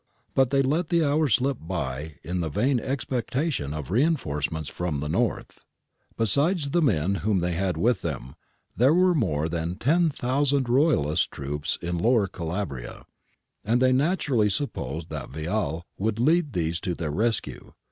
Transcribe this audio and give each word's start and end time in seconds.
But 0.33 0.49
they 0.49 0.63
let 0.63 0.89
the 0.89 1.03
hours 1.07 1.35
slip 1.35 1.57
by 1.61 2.15
in 2.23 2.39
the 2.39 2.49
vain 2.49 2.79
expectation 2.79 3.71
of 3.71 3.91
reinforcements 3.91 4.67
from 4.67 4.99
the 4.99 5.07
north. 5.07 5.63
Besides 6.17 6.71
the 6.71 6.81
men 6.81 7.17
whom 7.21 7.37
they 7.39 7.53
had 7.53 7.77
with 7.77 8.01
them, 8.01 8.35
there 8.75 8.95
were 8.95 9.13
more 9.13 9.47
than 9.47 9.75
10,000 9.75 10.67
Royalist 10.67 11.29
troops 11.29 11.77
in 11.83 11.99
Lower 11.99 12.25
Calabria,^ 12.25 13.03
and 13.63 13.79
they 13.79 13.91
naturally 13.91 14.49
supposed 14.49 15.09
that 15.11 15.29
Vial 15.29 15.85
would 15.99 16.19
lead 16.19 16.53
these 16.53 16.79
to 16.79 16.95
their 16.95 17.11
rescue. 17.11 17.73